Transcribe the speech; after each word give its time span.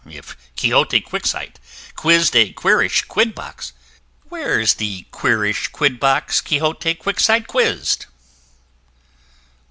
If 0.09 0.35
Quixote 0.55 0.99
Quicksight 0.99 1.59
quiz'd 1.95 2.35
a 2.35 2.51
queerish 2.53 3.07
Quidbox, 3.07 3.71
Where's 4.29 4.73
the 4.73 5.05
queerish 5.11 5.71
Quidbox 5.71 6.43
Quixote 6.43 6.95
Quicksight 6.95 7.45
quiz'd? 7.45 8.07